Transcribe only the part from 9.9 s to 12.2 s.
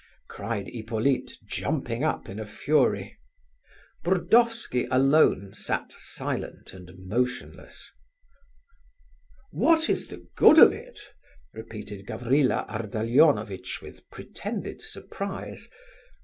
is the good of it?" repeated